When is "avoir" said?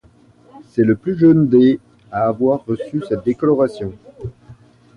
2.25-2.65